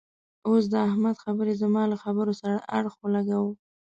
[0.47, 3.53] اوس د احمد خبرې زما له خبرې سره اړخ و لګاوو.